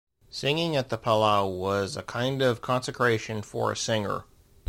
[0.31, 4.25] Singing at the Palau was a kind of consecration for a singer.